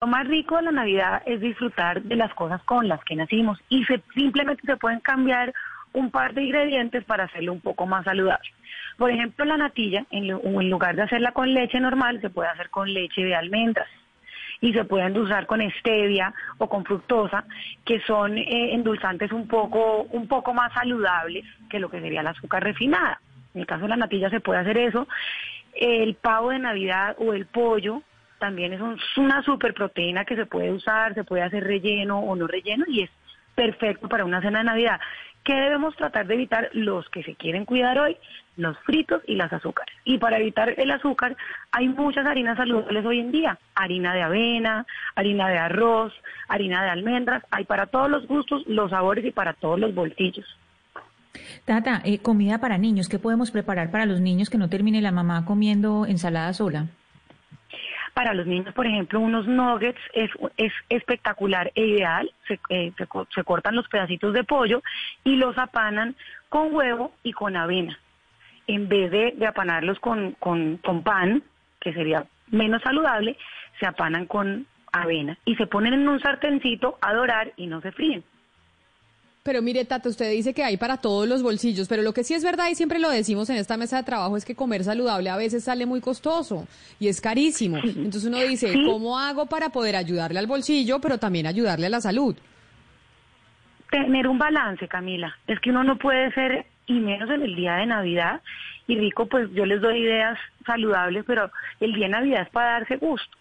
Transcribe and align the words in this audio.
Lo 0.00 0.06
más 0.06 0.28
rico 0.28 0.54
de 0.54 0.62
la 0.62 0.70
Navidad 0.70 1.22
es 1.26 1.40
disfrutar 1.40 2.00
de 2.02 2.14
las 2.14 2.32
cosas 2.34 2.62
con 2.62 2.86
las 2.86 3.02
que 3.02 3.16
nacimos 3.16 3.58
y 3.68 3.84
se, 3.84 4.00
simplemente 4.14 4.62
se 4.64 4.76
pueden 4.76 5.00
cambiar 5.00 5.52
un 5.92 6.12
par 6.12 6.34
de 6.34 6.44
ingredientes 6.44 7.02
para 7.02 7.24
hacerlo 7.24 7.52
un 7.52 7.60
poco 7.60 7.84
más 7.84 8.04
saludable. 8.04 8.48
Por 8.96 9.10
ejemplo, 9.10 9.44
la 9.44 9.56
natilla, 9.56 10.06
en, 10.12 10.30
en 10.30 10.70
lugar 10.70 10.94
de 10.94 11.02
hacerla 11.02 11.32
con 11.32 11.52
leche 11.52 11.80
normal, 11.80 12.20
se 12.20 12.30
puede 12.30 12.48
hacer 12.48 12.70
con 12.70 12.94
leche 12.94 13.24
de 13.24 13.34
almendras 13.34 13.88
y 14.60 14.72
se 14.72 14.84
pueden 14.84 15.18
usar 15.18 15.46
con 15.46 15.60
stevia 15.80 16.32
o 16.58 16.68
con 16.68 16.84
fructosa, 16.84 17.44
que 17.84 17.98
son 18.02 18.38
eh, 18.38 18.74
endulzantes 18.74 19.32
un 19.32 19.48
poco, 19.48 20.02
un 20.12 20.28
poco 20.28 20.54
más 20.54 20.72
saludables 20.74 21.44
que 21.68 21.80
lo 21.80 21.90
que 21.90 22.00
sería 22.00 22.22
la 22.22 22.30
azúcar 22.30 22.62
refinada. 22.62 23.20
En 23.52 23.62
el 23.62 23.66
caso 23.66 23.82
de 23.82 23.88
la 23.88 23.96
natilla 23.96 24.30
se 24.30 24.38
puede 24.38 24.60
hacer 24.60 24.78
eso. 24.78 25.08
El 25.74 26.14
pavo 26.14 26.50
de 26.50 26.60
Navidad 26.60 27.16
o 27.18 27.32
el 27.32 27.46
pollo 27.46 28.02
también 28.38 28.72
es 28.72 28.80
una 29.16 29.42
super 29.42 29.74
proteína 29.74 30.24
que 30.24 30.36
se 30.36 30.46
puede 30.46 30.72
usar, 30.72 31.14
se 31.14 31.24
puede 31.24 31.42
hacer 31.42 31.64
relleno 31.64 32.20
o 32.20 32.36
no 32.36 32.46
relleno 32.46 32.84
y 32.88 33.02
es 33.02 33.10
perfecto 33.54 34.08
para 34.08 34.24
una 34.24 34.40
cena 34.40 34.58
de 34.58 34.64
Navidad. 34.64 35.00
¿Qué 35.44 35.54
debemos 35.54 35.96
tratar 35.96 36.26
de 36.26 36.34
evitar 36.34 36.68
los 36.72 37.08
que 37.08 37.22
se 37.22 37.34
quieren 37.34 37.64
cuidar 37.64 37.98
hoy? 37.98 38.16
Los 38.56 38.78
fritos 38.80 39.22
y 39.26 39.34
las 39.34 39.52
azúcares. 39.52 39.94
Y 40.04 40.18
para 40.18 40.38
evitar 40.38 40.74
el 40.76 40.90
azúcar 40.90 41.36
hay 41.72 41.88
muchas 41.88 42.26
harinas 42.26 42.56
saludables 42.56 43.06
hoy 43.06 43.20
en 43.20 43.32
día. 43.32 43.58
Harina 43.74 44.12
de 44.14 44.22
avena, 44.22 44.86
harina 45.14 45.48
de 45.48 45.58
arroz, 45.58 46.12
harina 46.48 46.84
de 46.84 46.90
almendras. 46.90 47.42
Hay 47.50 47.64
para 47.64 47.86
todos 47.86 48.10
los 48.10 48.26
gustos, 48.26 48.62
los 48.66 48.90
sabores 48.90 49.24
y 49.24 49.30
para 49.30 49.54
todos 49.54 49.80
los 49.80 49.94
bolsillos. 49.94 50.46
Tata, 51.64 52.02
eh, 52.04 52.18
comida 52.18 52.58
para 52.58 52.76
niños. 52.76 53.08
¿Qué 53.08 53.18
podemos 53.18 53.50
preparar 53.50 53.90
para 53.90 54.06
los 54.06 54.20
niños 54.20 54.50
que 54.50 54.58
no 54.58 54.68
termine 54.68 55.00
la 55.00 55.12
mamá 55.12 55.44
comiendo 55.44 56.04
ensalada 56.04 56.52
sola? 56.52 56.88
Para 58.18 58.34
los 58.34 58.48
niños, 58.48 58.74
por 58.74 58.84
ejemplo, 58.84 59.20
unos 59.20 59.46
nuggets 59.46 60.00
es, 60.12 60.28
es 60.56 60.72
espectacular 60.88 61.70
e 61.76 61.86
ideal. 61.86 62.28
Se, 62.48 62.58
eh, 62.68 62.92
se, 63.32 63.44
cortan 63.44 63.76
los 63.76 63.88
pedacitos 63.88 64.34
de 64.34 64.42
pollo 64.42 64.82
y 65.22 65.36
los 65.36 65.56
apanan 65.56 66.16
con 66.48 66.74
huevo 66.74 67.12
y 67.22 67.32
con 67.32 67.56
avena. 67.56 67.96
En 68.66 68.88
vez 68.88 69.12
de, 69.12 69.34
de 69.36 69.46
apanarlos 69.46 70.00
con, 70.00 70.32
con, 70.32 70.78
con 70.78 71.04
pan, 71.04 71.44
que 71.78 71.92
sería 71.92 72.26
menos 72.48 72.82
saludable, 72.82 73.38
se 73.78 73.86
apanan 73.86 74.26
con 74.26 74.66
avena 74.90 75.38
y 75.44 75.54
se 75.54 75.68
ponen 75.68 75.94
en 75.94 76.08
un 76.08 76.18
sartencito 76.18 76.98
a 77.00 77.14
dorar 77.14 77.52
y 77.54 77.68
no 77.68 77.80
se 77.82 77.92
fríen. 77.92 78.24
Pero 79.48 79.62
mire, 79.62 79.86
Tata, 79.86 80.10
usted 80.10 80.30
dice 80.30 80.52
que 80.52 80.62
hay 80.62 80.76
para 80.76 80.98
todos 80.98 81.26
los 81.26 81.42
bolsillos, 81.42 81.88
pero 81.88 82.02
lo 82.02 82.12
que 82.12 82.22
sí 82.22 82.34
es 82.34 82.44
verdad 82.44 82.68
y 82.70 82.74
siempre 82.74 82.98
lo 82.98 83.08
decimos 83.08 83.48
en 83.48 83.56
esta 83.56 83.78
mesa 83.78 83.96
de 83.96 84.02
trabajo 84.02 84.36
es 84.36 84.44
que 84.44 84.54
comer 84.54 84.84
saludable 84.84 85.30
a 85.30 85.38
veces 85.38 85.64
sale 85.64 85.86
muy 85.86 86.02
costoso 86.02 86.68
y 87.00 87.08
es 87.08 87.22
carísimo. 87.22 87.78
Entonces 87.78 88.26
uno 88.26 88.36
dice, 88.40 88.74
¿cómo 88.84 89.18
hago 89.18 89.46
para 89.46 89.70
poder 89.70 89.96
ayudarle 89.96 90.38
al 90.38 90.46
bolsillo, 90.46 91.00
pero 91.00 91.16
también 91.16 91.46
ayudarle 91.46 91.86
a 91.86 91.88
la 91.88 92.02
salud? 92.02 92.36
Tener 93.90 94.28
un 94.28 94.36
balance, 94.36 94.86
Camila. 94.86 95.34
Es 95.46 95.58
que 95.60 95.70
uno 95.70 95.82
no 95.82 95.96
puede 95.96 96.30
ser, 96.34 96.66
y 96.86 97.00
menos 97.00 97.30
en 97.30 97.40
el 97.40 97.56
día 97.56 97.76
de 97.76 97.86
Navidad, 97.86 98.42
y 98.86 98.98
rico, 98.98 99.24
pues 99.24 99.48
yo 99.54 99.64
les 99.64 99.80
doy 99.80 100.00
ideas 100.00 100.38
saludables, 100.66 101.24
pero 101.26 101.50
el 101.80 101.94
día 101.94 102.04
de 102.04 102.12
Navidad 102.12 102.42
es 102.42 102.50
para 102.50 102.72
darse 102.72 102.98
gusto. 102.98 103.34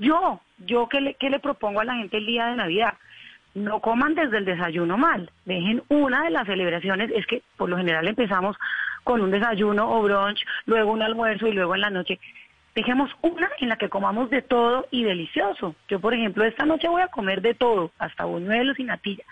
Yo, 0.00 0.40
yo, 0.66 0.88
¿qué 0.88 1.00
le, 1.00 1.14
qué 1.14 1.30
le 1.30 1.38
propongo 1.38 1.78
a 1.78 1.84
la 1.84 1.94
gente 1.94 2.16
el 2.16 2.26
día 2.26 2.46
de 2.46 2.56
Navidad? 2.56 2.94
No 3.58 3.80
coman 3.80 4.14
desde 4.14 4.38
el 4.38 4.44
desayuno 4.44 4.96
mal. 4.96 5.30
Dejen 5.44 5.82
una 5.88 6.24
de 6.24 6.30
las 6.30 6.46
celebraciones, 6.46 7.10
es 7.14 7.26
que 7.26 7.42
por 7.56 7.68
lo 7.68 7.76
general 7.76 8.06
empezamos 8.06 8.56
con 9.04 9.20
un 9.20 9.30
desayuno 9.30 9.90
o 9.90 10.02
brunch, 10.02 10.44
luego 10.66 10.92
un 10.92 11.02
almuerzo 11.02 11.46
y 11.46 11.52
luego 11.52 11.74
en 11.74 11.80
la 11.80 11.90
noche. 11.90 12.18
Dejemos 12.74 13.10
una 13.22 13.48
en 13.58 13.68
la 13.68 13.76
que 13.76 13.88
comamos 13.88 14.30
de 14.30 14.42
todo 14.42 14.86
y 14.90 15.02
delicioso. 15.02 15.74
Yo, 15.88 15.98
por 15.98 16.14
ejemplo, 16.14 16.44
esta 16.44 16.64
noche 16.64 16.88
voy 16.88 17.02
a 17.02 17.08
comer 17.08 17.42
de 17.42 17.54
todo, 17.54 17.90
hasta 17.98 18.24
buñuelos 18.24 18.78
y 18.78 18.84
natilla. 18.84 19.24